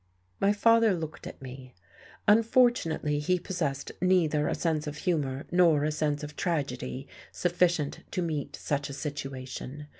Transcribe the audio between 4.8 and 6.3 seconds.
of humour nor a sense